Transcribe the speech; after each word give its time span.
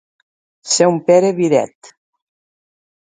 Ser 0.75 0.87
un 0.93 0.97
Pere 1.11 1.31
Viret. 1.41 1.93